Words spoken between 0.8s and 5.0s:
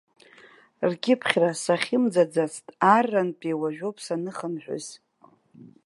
Ркьыԥхьра сахьымӡацт, аррантәи уажәоуп саныхынҳәыз.